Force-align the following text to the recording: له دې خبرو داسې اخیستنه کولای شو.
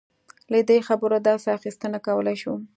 له 0.51 0.59
دې 0.69 0.77
خبرو 0.87 1.17
داسې 1.27 1.47
اخیستنه 1.57 1.97
کولای 2.07 2.35
شو. 2.41 2.53